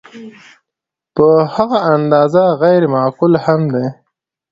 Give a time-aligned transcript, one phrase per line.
[1.15, 3.87] په هغه اندازه غیر معقول هم دی.